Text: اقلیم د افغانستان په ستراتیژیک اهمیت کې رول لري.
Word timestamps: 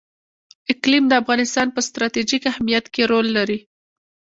اقلیم 0.73 1.03
د 1.07 1.13
افغانستان 1.21 1.67
په 1.75 1.79
ستراتیژیک 1.87 2.43
اهمیت 2.51 2.85
کې 2.93 3.03
رول 3.11 3.27
لري. 3.37 3.59